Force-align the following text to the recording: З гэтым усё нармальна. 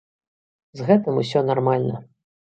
З 0.79 0.87
гэтым 0.87 1.19
усё 1.23 1.43
нармальна. 1.49 2.01